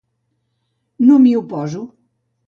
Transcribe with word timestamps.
No 1.09 1.17
m'hi 1.25 1.33
oposo. 1.41 1.83